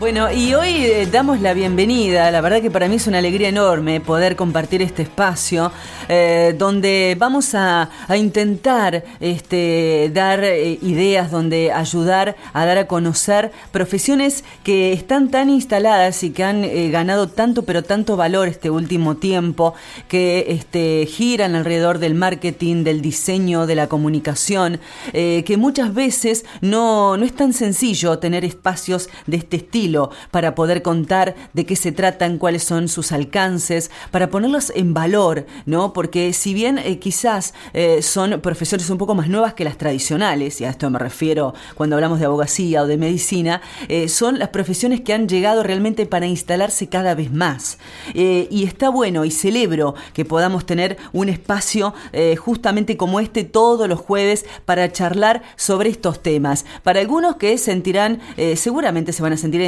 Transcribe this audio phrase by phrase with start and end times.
[0.00, 3.48] Bueno, y hoy eh, damos la bienvenida, la verdad que para mí es una alegría
[3.48, 5.72] enorme poder compartir este espacio
[6.08, 13.50] eh, donde vamos a, intentar este, dar eh, ideas, donde ayudar a dar a conocer
[13.72, 16.62] profesiones que están tan instaladas y que han
[16.92, 19.74] ganado tanto pero tanto valor este último tiempo,
[20.06, 24.78] que este, giran alrededor del marketing, del diseño, de la comunicación,
[25.12, 29.87] que muchas veces no, no es tan sencillo tener espacios de este estilo
[30.30, 35.46] para poder contar de qué se tratan, cuáles son sus alcances, para ponerlos en valor,
[35.66, 35.92] ¿no?
[35.92, 40.60] Porque si bien eh, quizás eh, son profesiones un poco más nuevas que las tradicionales,
[40.60, 44.48] y a esto me refiero cuando hablamos de abogacía o de medicina, eh, son las
[44.48, 47.78] profesiones que han llegado realmente para instalarse cada vez más.
[48.14, 51.94] y está bueno y celebro que podamos tener un espacio
[52.38, 56.64] justamente como este todos los jueves para charlar sobre estos temas.
[56.82, 58.20] Para algunos que sentirán,
[58.56, 59.60] seguramente se van a sentir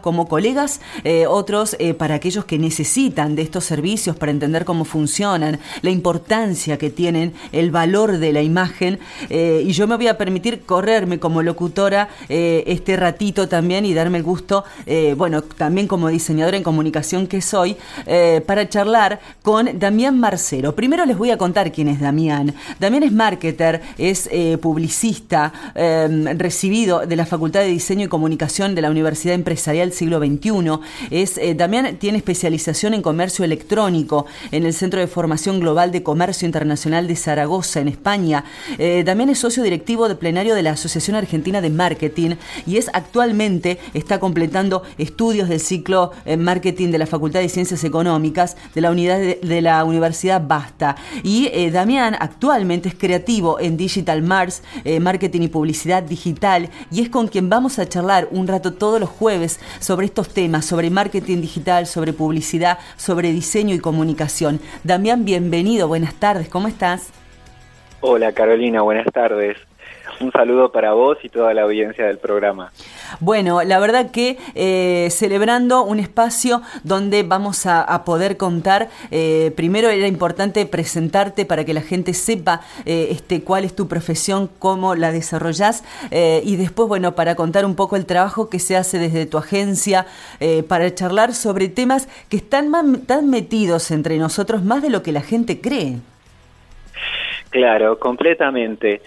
[0.00, 4.84] como colegas, eh, otros eh, para aquellos que necesitan de estos servicios para entender cómo
[4.84, 8.98] funcionan, la importancia que tienen, el valor de la imagen.
[9.28, 14.18] Eh, y yo me voy a permitir correrme como locutora este ratito también y darme
[14.18, 14.64] el gusto,
[15.16, 17.76] bueno, también como diseñadora en comunicación que soy,
[18.46, 20.74] para charlar con Damián Marcelo.
[20.74, 22.54] Primero les voy a contar quién es Damián.
[22.78, 24.28] Damián es marketer, es
[24.60, 30.20] publicista, recibido de la Facultad de Diseño y Comunicación de la Universidad de empresarial siglo
[30.20, 30.78] XXI.
[31.10, 36.04] Es, eh, Damián tiene especialización en comercio electrónico en el Centro de Formación Global de
[36.04, 38.44] Comercio Internacional de Zaragoza, en España.
[38.78, 42.90] Eh, Damián es socio directivo de plenario de la Asociación Argentina de Marketing y es
[42.92, 48.80] actualmente está completando estudios del ciclo en marketing de la Facultad de Ciencias Económicas de
[48.82, 50.94] la unidad de, la Universidad Basta.
[51.24, 54.62] Y eh, Damián actualmente es creativo en Digital Mars,
[55.00, 59.08] marketing y publicidad digital, y es con quien vamos a charlar un rato todos los
[59.08, 64.60] jueves sobre estos temas, sobre marketing digital, sobre publicidad, sobre diseño y comunicación.
[64.84, 67.10] Damián, bienvenido, buenas tardes, ¿cómo estás?
[68.00, 69.56] Hola Carolina, buenas tardes.
[70.20, 72.72] Un saludo para vos y toda la audiencia del programa.
[73.18, 79.88] Bueno, la verdad que eh, celebrando un espacio donde vamos a, poder contar, eh, primero
[79.88, 84.94] era importante presentarte para que la gente sepa eh, este, cuál es tu profesión, cómo
[84.94, 89.26] la desarrollás y después, bueno, para contar un poco el trabajo que se hace desde
[89.26, 90.06] tu agencia,
[90.68, 92.70] para charlar sobre temas que están
[93.06, 95.98] tan metidos entre nosotros más de lo que la gente cree.
[97.50, 99.02] Claro, completamente.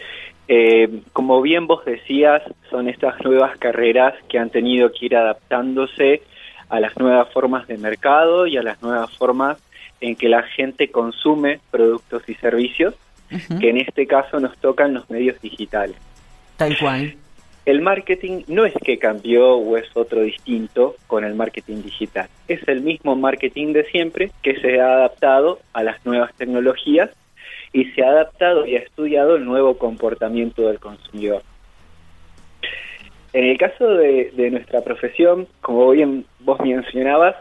[0.48, 6.22] Eh, como bien vos decías, son estas nuevas carreras que han tenido que ir adaptándose
[6.70, 9.58] a las nuevas formas de mercado y a las nuevas formas
[10.02, 12.96] en que la gente consume productos y servicios,
[13.59, 15.96] que en este caso nos tocan los medios digitales.
[16.58, 17.16] Tal cual.
[17.66, 22.28] El marketing no es que cambió o es otro distinto con el marketing digital.
[22.50, 27.10] Es el mismo marketing de siempre que se ha adaptado a las nuevas tecnologías
[27.73, 31.41] y se ha adaptado y ha estudiado el nuevo comportamiento del consumidor.
[33.34, 37.35] En el caso de, nuestra profesión, como bien vos mencionabas,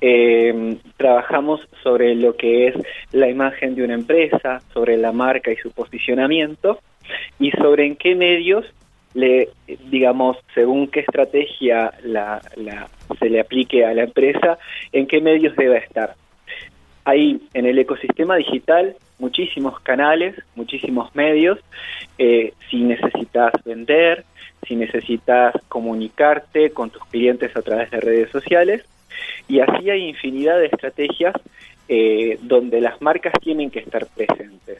[0.00, 2.74] eh, trabajamos sobre lo que es
[3.12, 6.80] la imagen de una empresa, sobre la marca y su posicionamiento,
[7.38, 8.64] y sobre en qué medios
[9.12, 9.50] le,
[9.90, 11.92] digamos, según qué estrategia
[13.18, 14.58] se le aplique a la empresa,
[14.92, 16.14] en qué medios debe estar.
[17.04, 21.58] Hay en el ecosistema digital muchísimos canales, muchísimos medios.
[22.18, 24.24] Eh, si necesitas vender,
[24.66, 28.84] si necesitas comunicarte con tus clientes a través de redes sociales.
[29.48, 31.34] Y así hay infinidad de estrategias
[31.88, 34.78] eh, donde las marcas tienen que estar presentes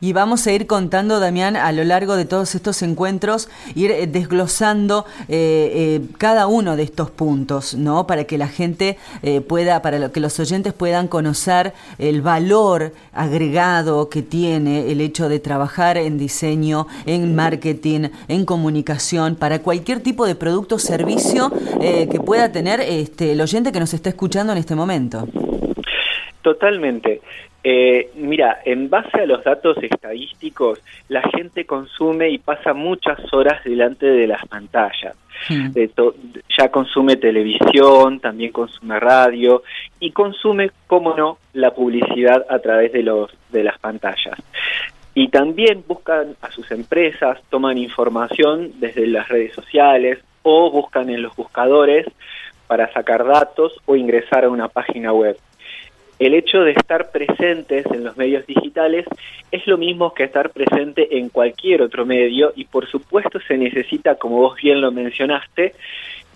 [0.00, 4.06] y vamos a ir contando, Damián, a lo largo de todos estos encuentros, ir eh,
[4.06, 8.06] desglosando eh, eh, cada uno de estos puntos, ¿no?
[8.06, 8.98] Para que la gente
[9.48, 15.40] pueda, para que los oyentes puedan conocer el valor agregado que tiene el hecho de
[15.40, 22.20] trabajar en diseño, en marketing, en comunicación, para cualquier tipo de producto o servicio que
[22.24, 25.26] pueda tener este, el oyente que nos está escuchando en este momento.
[26.42, 27.20] Totalmente.
[27.64, 33.62] Eh, mira, en base a los datos estadísticos, la gente consume y pasa muchas horas
[33.64, 35.16] delante de las pantallas.
[35.48, 35.70] Hmm.
[36.58, 39.62] ya consume televisión, también consume radio
[40.00, 44.36] y consume, como no, la publicidad a través de, los, de las pantallas.
[45.14, 51.22] Y también buscan a sus empresas, toman información desde las redes sociales o buscan en
[51.22, 52.06] los buscadores
[52.66, 55.36] para sacar datos o ingresar a una página web
[56.18, 59.06] el hecho de estar presentes en los medios digitales
[59.50, 64.16] es lo mismo que estar presente en cualquier otro medio y por supuesto se necesita,
[64.16, 65.74] como vos bien lo mencionaste,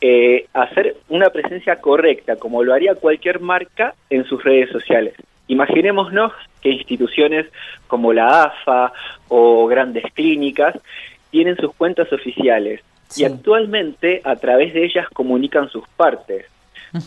[0.01, 5.15] eh, hacer una presencia correcta, como lo haría cualquier marca en sus redes sociales.
[5.49, 7.47] Imaginémonos que instituciones
[7.87, 8.93] como la AFA
[9.29, 10.77] o grandes clínicas
[11.31, 12.83] tienen sus cuentas oficiales
[13.17, 16.47] y actualmente a través de ellas comunican sus partes.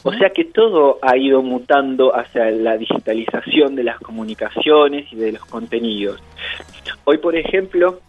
[0.04, 5.34] O sea que todo ha ido mutando hacia la digitalización de las comunicaciones y de
[5.34, 6.22] los contenidos.
[7.04, 8.00] Hoy, por ejemplo,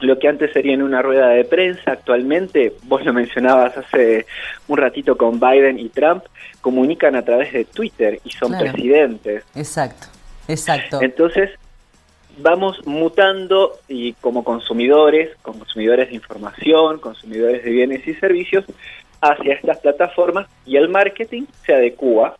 [0.00, 4.26] lo que antes sería en una rueda de prensa, actualmente, vos lo mencionabas hace
[4.66, 6.24] un ratito con Biden y Trump,
[6.60, 9.44] comunican a través de Twitter y son presidentes.
[9.54, 10.08] Exacto,
[10.48, 11.00] exacto.
[11.00, 11.50] Entonces,
[12.38, 18.64] vamos mutando y como consumidores, consumidores de información, consumidores de bienes y servicios,
[19.20, 22.36] hacia estas plataformas y el marketing se adecua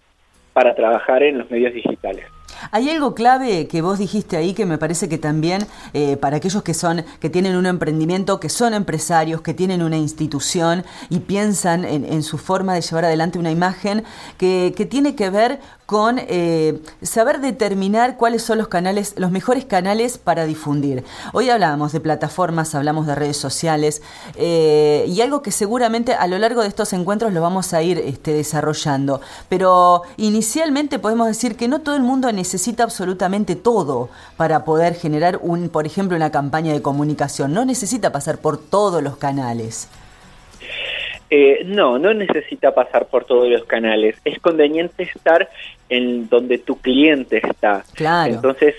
[0.52, 2.24] para trabajar en los medios digitales.
[2.72, 5.62] Hay algo clave que vos dijiste ahí que me parece que también
[5.94, 9.96] eh, para aquellos que son, que tienen un emprendimiento, que son empresarios, que tienen una
[9.96, 14.04] institución y piensan en, su forma de llevar adelante una imagen
[14.36, 15.58] que, que tiene que ver
[15.90, 21.02] con eh, saber determinar cuáles son los canales, los mejores canales para difundir.
[21.32, 24.00] Hoy hablábamos de plataformas, hablamos de redes sociales
[24.36, 27.98] eh, y algo que seguramente a lo largo de estos encuentros lo vamos a ir
[27.98, 29.20] este, desarrollando.
[29.48, 35.40] Pero inicialmente podemos decir que no todo el mundo necesita absolutamente todo para poder generar
[35.42, 37.52] un, por ejemplo, una campaña de comunicación.
[37.52, 39.88] No necesita pasar por todos los canales.
[41.30, 44.16] Eh, no, no necesita pasar por todos los canales.
[44.24, 45.48] Es conveniente estar
[45.88, 47.84] en donde tu cliente está.
[47.94, 48.34] Claro.
[48.34, 48.74] Entonces,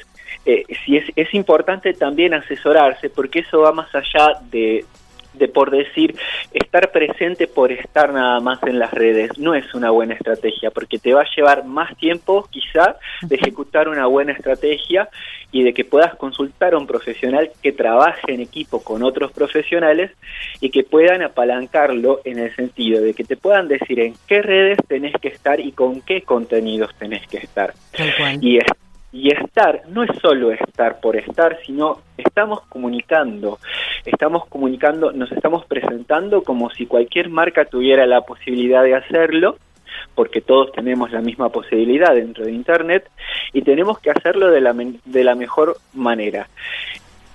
[0.45, 4.83] eh, si es, es importante también asesorarse porque eso va más allá de,
[5.33, 6.15] de por decir
[6.53, 10.99] estar presente por estar nada más en las redes no es una buena estrategia porque
[10.99, 15.09] te va a llevar más tiempo quizá de ejecutar una buena estrategia
[15.51, 20.11] y de que puedas consultar a un profesional que trabaje en equipo con otros profesionales
[20.59, 24.77] y que puedan apalancarlo en el sentido de que te puedan decir en qué redes
[24.87, 27.73] tenés que estar y con qué contenidos tenés que estar.
[28.41, 28.59] Y
[29.11, 33.59] y estar no es solo estar por estar, sino estamos comunicando,
[34.05, 39.57] estamos comunicando, nos estamos presentando como si cualquier marca tuviera la posibilidad de hacerlo,
[40.15, 43.09] porque todos tenemos la misma posibilidad dentro de Internet
[43.53, 46.47] y tenemos que hacerlo de la, de la mejor manera.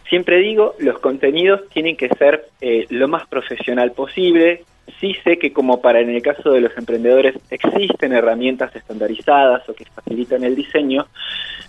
[0.09, 4.65] Siempre digo, los contenidos tienen que ser eh, lo más profesional posible,
[5.01, 9.75] Sí sé que como para en el caso de los emprendedores existen herramientas estandarizadas o
[9.75, 11.07] que facilitan el diseño,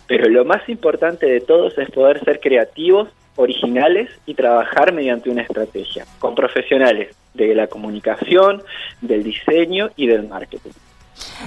[0.08, 5.44] pero lo más importante de todos es poder ser creativos, originales y trabajar mediante una
[5.44, 8.64] estrategia, con profesionales de la comunicación,
[9.02, 10.72] del diseño y del marketing.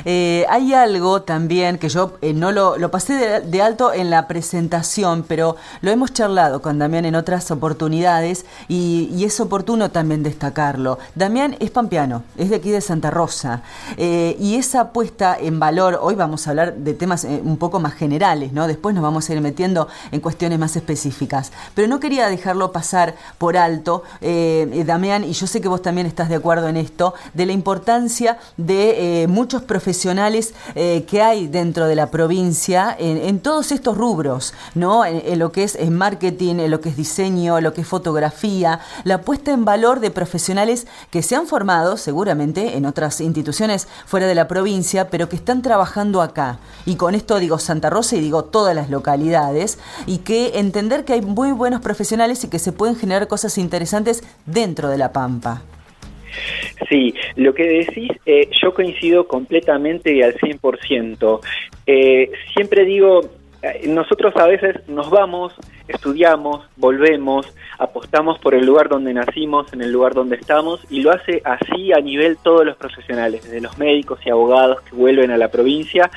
[0.04, 5.24] Eh, hay algo también que yo eh, no lo, pasé de, alto en la presentación,
[5.26, 10.98] pero lo hemos charlado con Damián en otras oportunidades y, es oportuno también destacarlo.
[11.14, 13.62] Damián es pampeano, es de aquí de Santa Rosa
[13.96, 17.94] eh, y esa puesta en valor, hoy vamos a hablar de temas un poco más
[17.94, 18.66] generales, ¿no?
[18.66, 23.14] después nos vamos a ir metiendo en cuestiones más específicas, pero no quería dejarlo pasar
[23.38, 27.46] por alto, Damián, y yo sé que vos también estás de acuerdo en esto, de
[27.46, 33.96] la importancia de muchos profesionales eh, que hay dentro de la provincia en, todos estos
[33.96, 35.04] rubros, ¿no?
[35.04, 37.86] En, lo que es en marketing, en lo que es diseño, en lo que es
[37.86, 43.88] fotografía, la puesta en valor de profesionales que se han formado seguramente en otras instituciones
[44.06, 46.58] fuera de la provincia, pero que están trabajando acá.
[46.86, 51.14] Y con esto digo Santa Rosa y digo todas las localidades, y que entender que
[51.14, 55.62] hay muy buenos profesionales y que se pueden generar cosas interesantes dentro de la Pampa.
[56.88, 61.40] Sí, lo que decís, eh, yo coincido completamente y al 100%.
[61.86, 63.22] Eh, siempre digo,
[63.86, 65.52] nosotros a veces nos vamos,
[65.86, 67.46] estudiamos, volvemos,
[67.78, 71.92] apostamos por el lugar donde nacimos, en el lugar donde estamos, y lo hace así
[71.92, 76.10] a nivel todos los profesionales, desde los médicos y abogados que vuelven a la provincia.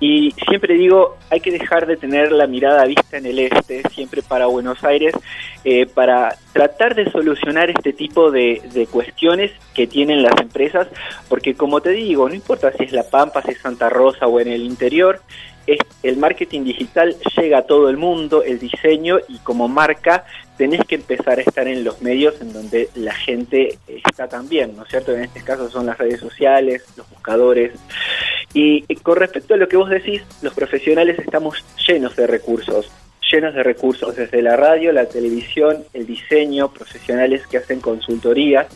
[0.00, 4.22] Y siempre digo, hay que dejar de tener la mirada vista en el este, siempre
[4.22, 5.14] para Buenos Aires,
[5.64, 10.88] eh, para tratar de solucionar este tipo de, de cuestiones que tienen las empresas,
[11.28, 14.40] porque como te digo, no importa si es La Pampa, si es Santa Rosa o
[14.40, 15.20] en el interior,
[16.02, 20.24] el marketing digital llega a todo el mundo, el diseño y como marca
[20.56, 24.82] tenés que empezar a estar en los medios en donde la gente está también, ¿no
[24.82, 25.14] es cierto?
[25.14, 27.72] En este caso son las redes sociales, los buscadores.
[28.54, 32.90] Y con respecto a lo que vos decís, los profesionales estamos llenos de recursos
[33.30, 38.66] llenos de recursos, desde la radio, la televisión, el diseño, profesionales que hacen consultorías.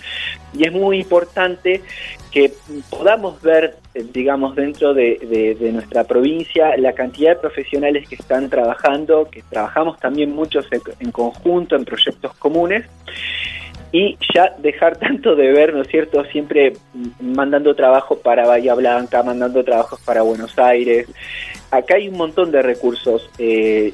[0.55, 1.83] Y es muy importante
[2.31, 2.53] que
[2.91, 9.29] podamos ver, eh, digamos, dentro de, nuestra provincia la cantidad de profesionales que están trabajando,
[9.31, 10.67] que trabajamos también muchos
[10.99, 12.87] en, conjunto, en proyectos comunes,
[13.93, 16.73] y ya dejar tanto de ver, ¿no es cierto?, siempre
[17.21, 21.07] mandando trabajo para Bahía Blanca, mandando trabajos para Buenos Aires.
[21.71, 23.31] Acá hay un montón de recursos.
[23.39, 23.93] Eh,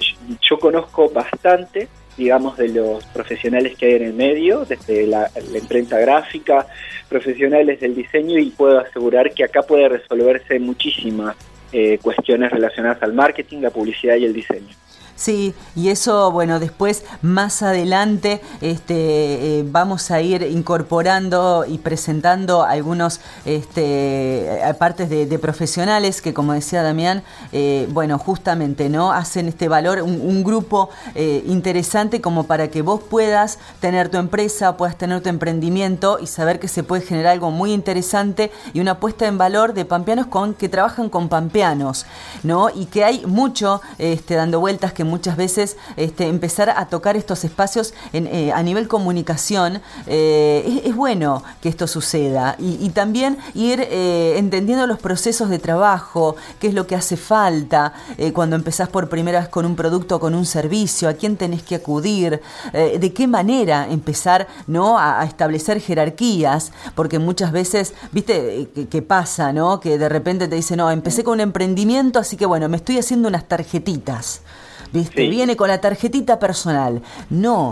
[0.49, 5.99] yo conozco bastante, digamos, de los profesionales que hay en el medio, desde la, imprenta
[5.99, 6.67] gráfica,
[7.09, 11.37] profesionales del diseño, y puedo asegurar que acá puede resolverse muchísimas
[11.73, 14.75] eh, cuestiones relacionadas al marketing, la publicidad y el diseño.
[15.19, 22.63] Sí, y eso, bueno, después más adelante este, eh, vamos a ir incorporando y presentando
[22.63, 29.11] algunos este, partes de, profesionales que, como decía Damián, eh, bueno, justamente, ¿no?
[29.11, 34.77] Hacen este valor, un, grupo eh, interesante como para que vos puedas tener tu empresa,
[34.77, 39.01] puedas tener tu emprendimiento y saber que se puede generar algo muy interesante y una
[39.01, 42.07] puesta en valor de pampeanos con, que trabajan con pampeanos,
[42.45, 42.71] ¿no?
[42.71, 47.45] Y que hay mucho este, dando vueltas que muchas veces este, empezar a tocar estos
[47.45, 54.35] espacios eh, a nivel comunicación, eh, es, bueno que esto suceda y, también ir eh,
[54.38, 57.93] entendiendo los procesos de trabajo, qué es lo que hace falta
[58.33, 61.62] cuando empezás por primera vez con un producto o con un servicio, a quién tenés
[61.62, 62.41] que acudir,
[62.73, 64.99] de qué manera empezar ¿no?
[64.99, 69.81] A, establecer jerarquías, porque muchas veces, viste, qué pasa, ¿no?
[69.81, 72.99] Que de repente te dicen, no, empecé con un emprendimiento, así que bueno, me estoy
[72.99, 74.43] haciendo unas tarjetitas.
[74.92, 75.28] ¿Viste?
[75.28, 77.02] Viene con la tarjetita personal.
[77.30, 77.70] No,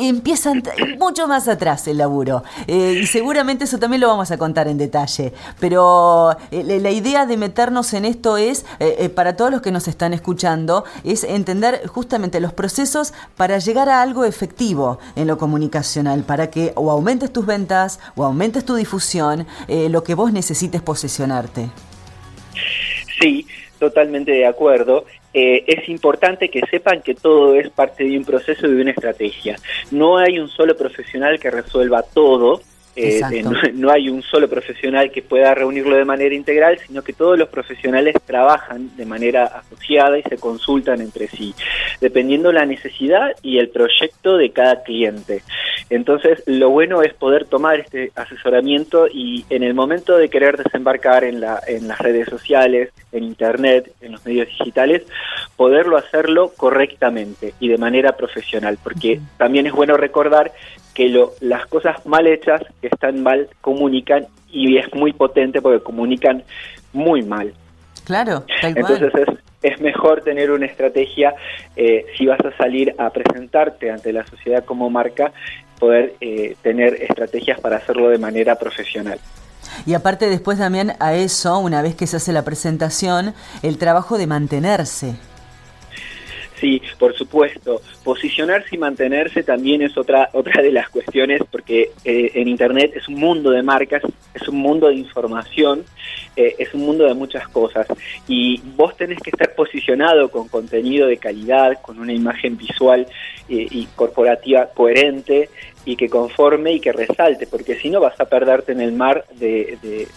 [0.00, 0.62] empiezan
[0.98, 2.42] mucho más atrás el laburo.
[2.66, 5.32] Eh, y seguramente eso también lo vamos a contar en detalle.
[5.60, 9.88] Pero eh, la idea de meternos en esto es, eh, para todos los que nos
[9.88, 16.22] están escuchando, es entender justamente los procesos para llegar a algo efectivo en lo comunicacional,
[16.22, 21.70] para que o aumentes tus ventas o aumentes tu difusión, lo que vos necesites posesionarte.
[23.20, 23.46] Sí,
[23.78, 25.04] totalmente de acuerdo.
[25.34, 28.90] Eh, es importante que sepan que todo es parte de un proceso y de una
[28.90, 29.56] estrategia.
[29.90, 32.60] No hay un solo profesional que resuelva todo,
[32.96, 33.20] eh,
[33.74, 37.48] no, hay un solo profesional que pueda reunirlo de manera integral, sino que todos los
[37.48, 41.54] profesionales trabajan de manera asociada y se consultan entre sí,
[42.00, 45.42] dependiendo la necesidad y el proyecto de cada cliente.
[45.90, 51.24] Entonces, lo bueno es poder tomar este asesoramiento y en el momento de querer desembarcar
[51.24, 55.02] en, la, en las redes sociales, en Internet, en los medios digitales,
[55.56, 60.52] poderlo hacerlo correctamente y de manera profesional, porque también es bueno recordar
[60.96, 65.84] que lo, las cosas mal hechas, que están mal, comunican y es muy potente porque
[65.84, 66.42] comunican
[66.94, 67.52] muy mal.
[68.04, 69.28] Claro, Entonces es,
[69.74, 71.34] es, mejor tener una estrategia
[71.74, 75.32] eh, si vas a salir a presentarte ante la sociedad como marca,
[75.78, 79.18] poder eh, tener estrategias para hacerlo de manera profesional.
[79.84, 84.16] Y aparte después también a eso, una vez que se hace la presentación, el trabajo
[84.16, 85.16] de mantenerse.
[86.60, 87.82] Sí, por supuesto.
[88.02, 93.08] Posicionarse y mantenerse también es otra otra de las cuestiones, porque eh, en Internet es
[93.08, 94.02] un mundo de marcas,
[94.34, 95.84] es un mundo de información,
[96.34, 97.86] eh, es un mundo de muchas cosas.
[98.26, 103.06] Y vos tenés que estar posicionado con contenido de calidad, con una imagen visual
[103.48, 105.50] eh, y corporativa coherente
[105.84, 109.24] y que conforme y que resalte, porque si no vas a perderte en el mar
[109.34, 110.08] de de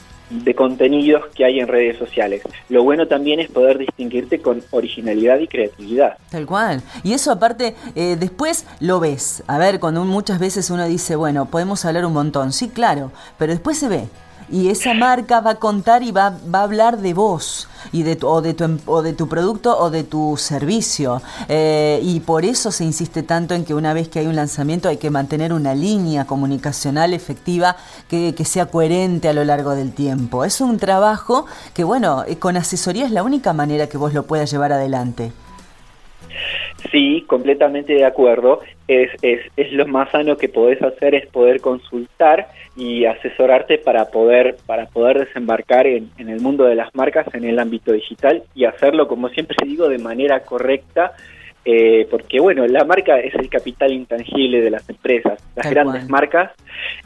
[0.56, 2.42] contenidos que hay en redes sociales.
[2.70, 6.18] Lo bueno también es poder distinguirte con originalidad y creatividad.
[6.30, 6.82] Tal cual.
[7.04, 9.44] Y eso aparte, eh, después lo ves.
[9.48, 12.52] A ver, cuando muchas veces uno dice, bueno, podemos hablar un montón.
[12.52, 14.08] Sí, claro, pero después se ve
[14.52, 18.16] y esa marca va a contar y va, va a hablar de vos y de
[18.16, 21.22] tu, o, de tu, em, o de tu producto o de tu servicio.
[21.48, 24.90] Eh, y por eso se insiste tanto en que una vez que hay un lanzamiento
[24.90, 27.76] hay que mantener una línea comunicacional efectiva
[28.10, 30.46] que, que sea coherente a lo largo del tiempo.
[30.46, 34.24] Es un trabajo que, bueno, eh, con asesoría es la única manera que vos lo
[34.24, 35.32] puedas llevar adelante.
[36.92, 38.62] Sí, completamente de acuerdo.
[38.88, 42.48] Es, es, es lo más sano que podés hacer es poder consultar
[42.80, 47.44] y asesorarte para poder, para poder desembarcar en, en el mundo de las marcas en
[47.44, 51.14] el ámbito digital y hacerlo, como siempre digo, de manera correcta
[51.66, 55.44] eh, porque bueno, la marca es el capital intangible de las empresas.
[55.56, 56.52] Las grandes marcas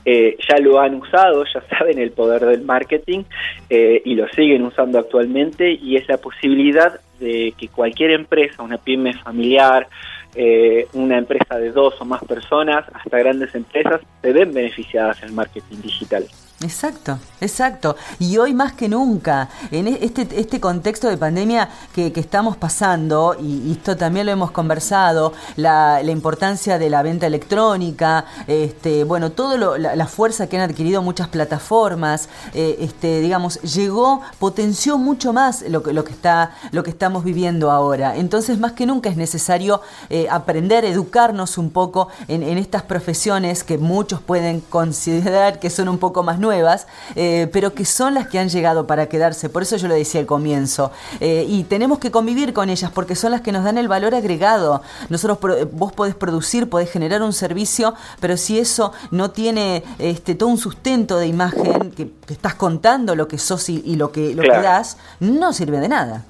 [0.06, 3.24] eh, ya lo han usado, ya saben el poder del marketing
[3.70, 8.78] eh, y lo siguen usando actualmente y es la posibilidad de que cualquier empresa, una
[8.78, 9.88] pyme familiar,
[10.94, 15.82] una empresa de dos o más personas, hasta grandes empresas, se ven beneficiadas en marketing
[15.82, 16.26] digital.
[16.62, 17.98] Exacto, exacto.
[18.20, 23.36] Y hoy más que nunca, en e, este, este contexto de pandemia que, estamos pasando,
[23.40, 29.78] y, esto también lo hemos conversado, la, importancia de la venta electrónica, este, bueno, todo
[29.78, 35.82] la, fuerza que han adquirido muchas plataformas, eh, este, digamos, llegó, potenció mucho más lo,
[35.82, 38.16] lo, que está, lo que estamos viviendo ahora.
[38.16, 43.64] Entonces, más que nunca es necesario eh, aprender, educarnos un poco en, en estas profesiones
[43.64, 46.86] que muchos pueden considerar que son un poco más nuevas
[47.16, 49.50] eh, pero que son las que han llegado para quedarse.
[49.50, 50.92] Por eso yo lo decía al comienzo.
[51.20, 54.14] Eh, y tenemos que convivir con ellas porque son las que nos dan el valor
[54.16, 54.82] agregado.
[55.10, 55.40] Nosotros,
[55.72, 60.58] vos podés producir, podés generar un servicio, pero si eso no tiene este, todo un
[60.58, 64.98] sustento de imagen, que, estás contando lo que sos y, lo, que, lo que das,
[65.20, 66.26] no sirve de nada.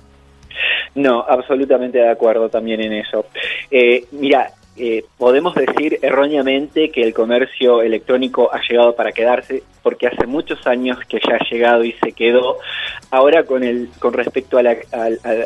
[0.95, 3.25] No, absolutamente de acuerdo también en eso.
[3.71, 10.07] Eh, mira, eh, podemos decir erróneamente que el comercio electrónico ha llegado para quedarse porque
[10.07, 12.57] hace muchos años que ya ha llegado y se quedó.
[13.11, 14.75] Ahora con el con respecto a la,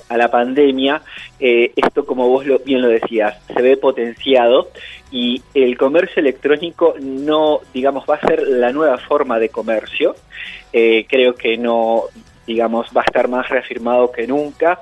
[0.08, 1.02] a, la pandemia,
[1.40, 4.70] eh, esto como vos lo, bien lo decías, se ve potenciado
[5.12, 10.16] y el comercio electrónico no, digamos, va a ser la nueva forma de comercio.
[10.72, 12.04] Eh, creo que no,
[12.46, 14.82] digamos, va a estar más reafirmado que nunca.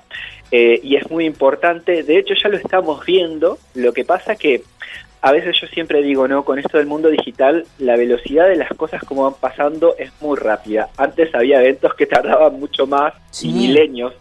[0.52, 4.62] Eh, y es muy importante, de hecho ya lo estamos viendo, lo que pasa que
[5.26, 6.46] a veces yo siempre digo, ¿no?
[6.46, 10.38] Con esto del mundo digital, la velocidad de las cosas como van pasando es muy
[10.38, 10.90] rápida.
[10.98, 14.14] Antes había eventos que tardaban mucho más, milenios.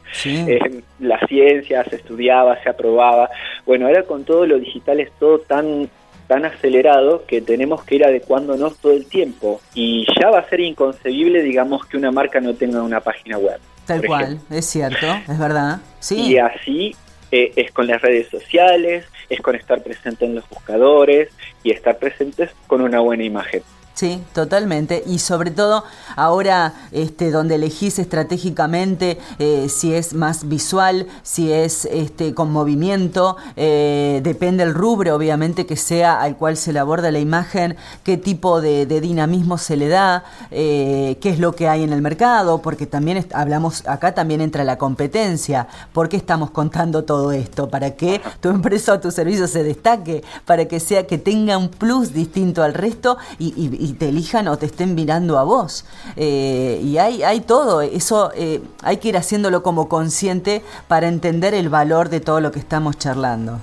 [1.00, 3.28] la ciencia se estudiaba, se aprobaba.
[3.66, 5.90] Bueno, ahora con todo lo digital es todo tan
[6.26, 10.60] tan acelerado que tenemos que ir adecuándonos todo el tiempo y ya va a ser
[10.60, 13.60] inconcebible, digamos, que una marca no tenga una página web.
[13.86, 15.80] Tal cual, es cierto, es verdad.
[16.00, 16.20] Sí.
[16.20, 16.96] Y así
[17.30, 21.30] eh, es con las redes sociales, es con estar presente en los buscadores
[21.62, 23.62] y estar presentes con una buena imagen.
[23.94, 25.04] Sí, totalmente.
[25.06, 25.84] Y sobre todo
[26.16, 33.36] ahora este, donde elegís estratégicamente eh, si es más visual, si es este, con movimiento,
[33.54, 38.16] eh, depende el rubro obviamente que sea al cual se le aborda la imagen, qué
[38.16, 42.62] tipo de, dinamismo se le da, eh, qué es lo que hay en el mercado,
[42.62, 45.68] porque también hablamos, acá también entra la competencia.
[45.92, 47.68] ¿Por qué estamos contando todo esto?
[47.68, 50.24] ¿Para que tu empresa o tu servicio se destaque?
[50.46, 54.56] Para que sea que tenga un plus distinto al resto y y te elijan o
[54.56, 55.84] te estén mirando a vos.
[56.16, 61.54] Eh, y hay, hay todo, eso eh, hay que ir haciéndolo como consciente para entender
[61.54, 63.58] el valor de todo lo que estamos charlando.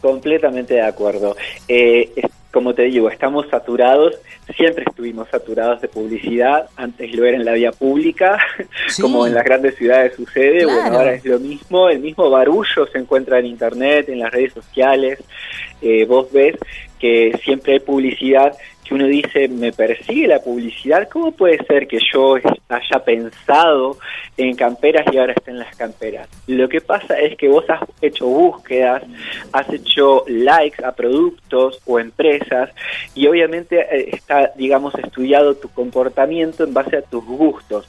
[0.00, 1.34] Completamente de acuerdo.
[1.66, 2.12] Eh,
[2.50, 4.14] como te digo, estamos saturados,
[4.56, 8.38] siempre estuvimos saturados de publicidad, antes lo era en la vía pública,
[9.00, 12.98] como en las grandes ciudades sucede, bueno, ahora es lo mismo, el mismo barullo se
[12.98, 15.18] encuentra en Internet, en las redes sociales,
[16.06, 16.54] vos ves
[17.04, 21.98] que siempre hay publicidad que uno dice, me persigue la publicidad, ¿cómo puede ser que
[22.10, 23.98] yo haya pensado
[24.38, 26.30] en camperas y ahora esté en las camperas?
[26.46, 29.02] Lo que pasa es que vos has hecho búsquedas,
[29.52, 32.70] has hecho likes a productos o empresas
[33.14, 37.86] y obviamente eh, está, digamos, estudiado tu comportamiento en base a tus gustos.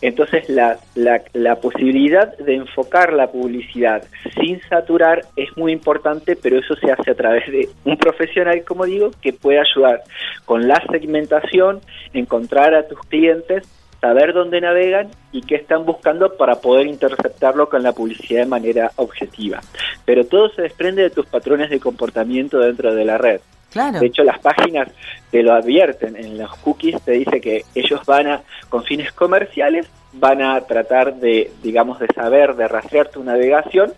[0.00, 4.04] Entonces la, la, posibilidad de enfocar la publicidad
[4.38, 8.84] sin saturar es muy importante, pero eso se hace a través de un profesional, como
[8.84, 10.02] digo, que puede ayudar
[10.44, 11.80] con la segmentación,
[12.12, 13.66] encontrar a tus clientes
[14.04, 18.90] saber dónde navegan y qué están buscando para poder interceptarlo con la publicidad de manera
[18.96, 19.60] objetiva.
[20.04, 23.40] Pero todo se desprende de tus patrones de comportamiento dentro de la red.
[23.74, 24.88] De hecho, las páginas
[25.30, 29.88] te lo advierten en los cookies, te dice que ellos van a, con fines comerciales,
[30.12, 33.92] van a tratar de, digamos, de saber, de rastrear tu navegación.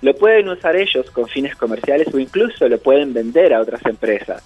[0.00, 4.42] Lo pueden usar ellos con fines comerciales o incluso lo pueden vender a otras empresas.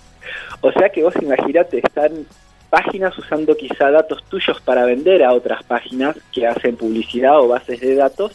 [0.61, 2.27] O sea que vos imagínate, están
[2.71, 7.81] páginas usando quizá datos tuyos para vender a otras páginas que hacen publicidad o bases
[7.81, 8.33] de datos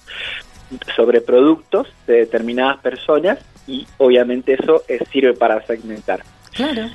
[0.95, 6.21] sobre productos de determinadas personas y obviamente eso sirve para segmentar.
[6.57, 6.89] Claro.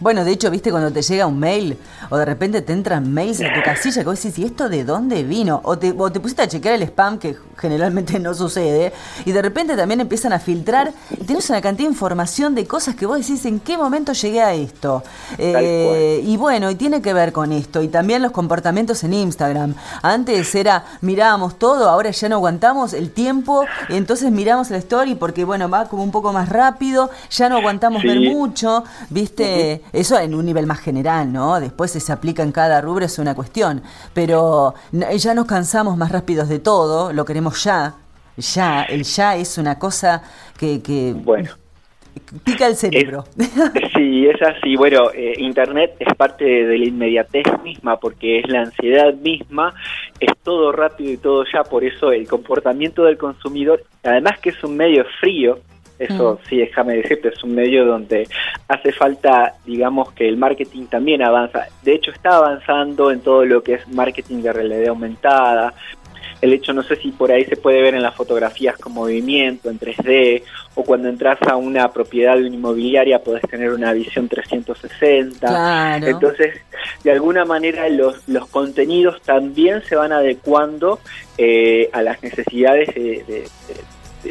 [0.00, 1.76] Bueno, de hecho, viste cuando te llega un mail
[2.08, 4.84] o de repente te entran mails en tu casilla que vos decís, ¿y esto de
[4.84, 5.60] dónde vino?
[5.64, 8.92] O te, o te pusiste a chequear el spam, que generalmente no sucede,
[9.24, 12.94] y de repente también empiezan a filtrar y tenés una cantidad de información de cosas
[12.94, 15.02] que vos decís, ¿en qué momento llegué a esto?
[15.36, 19.74] Eh, y bueno, y tiene que ver con esto, y también los comportamientos en Instagram.
[20.02, 25.16] Antes era, mirábamos todo, ahora ya no aguantamos el tiempo, y entonces miramos la story
[25.16, 29.82] porque, bueno, va como un poco más rápido, ya no aguantamos ver mucho, viste.
[29.92, 31.60] Eso en un nivel más general, ¿no?
[31.60, 33.82] Después se aplica en cada rubro, es una cuestión.
[34.14, 37.94] Pero ya nos cansamos más rápidos de todo, lo queremos ya.
[38.36, 40.22] Ya, el ya es una cosa
[40.56, 41.14] que...
[41.16, 41.50] bueno.
[42.44, 43.24] pica el cerebro.
[43.96, 44.76] sí, es así.
[44.76, 49.74] Bueno, eh, Internet es parte de la inmediatez misma porque es la ansiedad misma,
[50.20, 54.62] es todo rápido y todo ya, por eso el comportamiento del consumidor, además que es
[54.62, 55.58] un medio frío,
[55.98, 56.48] eso mm.
[56.48, 58.28] sí, déjame decirte, es un medio donde
[58.68, 61.66] hace falta, digamos, que el marketing también avanza.
[61.82, 65.74] De hecho, está avanzando en todo lo que es marketing de realidad aumentada,
[66.40, 69.70] el hecho, no sé si por ahí se puede ver en las fotografías con movimiento,
[69.70, 70.42] en 3D,
[70.74, 75.96] o cuando entras a una propiedad de una inmobiliaria podés tener una visión 360.
[75.96, 76.60] Entonces,
[77.02, 81.00] de alguna manera los, los contenidos también se van adecuando
[81.36, 83.48] eh, a las necesidades de,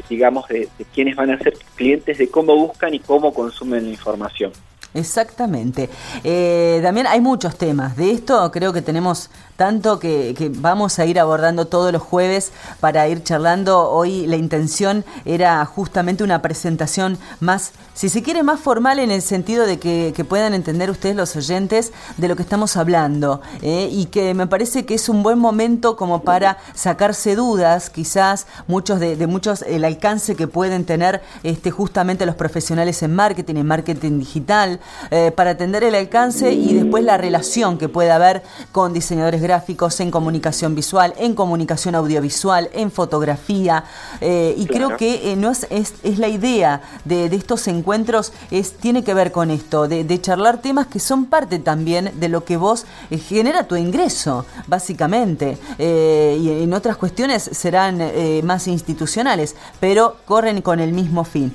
[0.09, 3.89] digamos, de, de quienes van a ser clientes, de cómo buscan y cómo consumen la
[3.89, 4.51] información.
[4.93, 5.89] Exactamente.
[6.23, 7.95] Eh, también hay muchos temas.
[7.95, 13.07] De esto creo que tenemos tanto que, vamos a ir abordando todos los jueves para
[13.07, 13.89] ir charlando.
[13.89, 19.21] Hoy la intención era justamente una presentación más, si se quiere, más formal en el
[19.21, 24.07] sentido de que, puedan entender ustedes los oyentes de lo que estamos hablando eh, y
[24.07, 29.15] que me parece que es un buen momento como para sacarse dudas, quizás muchos de,
[29.25, 34.76] muchos el alcance que pueden tener este justamente los profesionales en marketing, en marketing digital,
[35.11, 39.99] eh, para atender el alcance y después la relación que puede haber con diseñadores gráficos,
[39.99, 43.83] en comunicación visual, en comunicación audiovisual, en fotografía.
[44.21, 49.03] Eh, y creo que eh, no es, es, la idea de, estos encuentros, es, tiene
[49.03, 52.85] que ver con esto, de, charlar temas que son parte también de lo que vos
[53.27, 55.57] genera tu ingreso, básicamente.
[55.77, 58.01] y en otras cuestiones serán
[58.43, 61.53] más institucionales, pero corren con el mismo fin.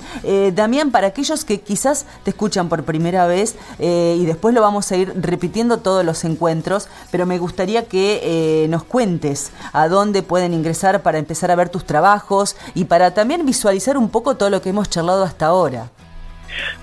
[0.53, 4.97] Damián, para aquellos que quizás te escuchan por primera vez, y después lo vamos a
[4.97, 10.53] ir repitiendo todos los encuentros, pero me gustaría que eh, nos cuentes a dónde pueden
[10.53, 14.61] ingresar para empezar a ver tus trabajos y para también visualizar un poco todo lo
[14.61, 15.89] que hemos charlado hasta ahora.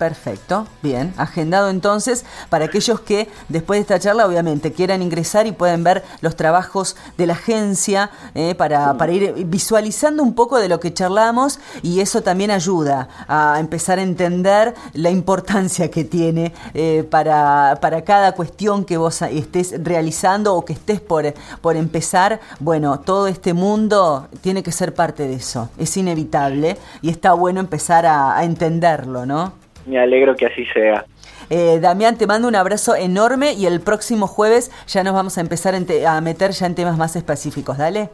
[0.01, 5.53] Perfecto, bien, agendado entonces para aquellos que después de esta charla obviamente quieran ingresar y
[5.53, 10.71] pueden ver los trabajos de la agencia eh, para, para, ir visualizando un poco de
[10.71, 16.55] lo que charlamos y eso también ayuda a empezar a entender la importancia que tiene
[16.73, 22.41] eh, para, para, cada cuestión que vos estés realizando o que estés por, por empezar.
[22.59, 27.61] Bueno, todo este mundo tiene que ser parte de eso, es inevitable y está bueno
[27.61, 29.61] empezar a, a entenderlo, ¿no?
[29.91, 31.05] Me alegro que así sea.
[31.51, 35.41] Eh, Damián, te mando un abrazo enorme y el próximo jueves ya nos vamos a
[35.41, 37.77] empezar a meter ya en temas más específicos.
[37.77, 38.09] Dale.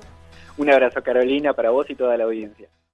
[0.56, 2.66] Un abrazo, Carolina, para vos y toda la audiencia.